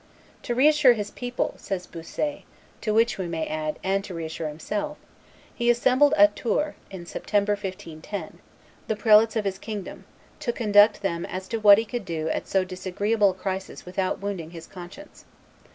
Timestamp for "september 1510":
7.05-8.39